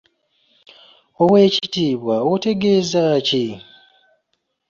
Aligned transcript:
Oweekitiibwa 1.21 2.15
otegeeza 2.33 3.03
ki? 3.27 3.45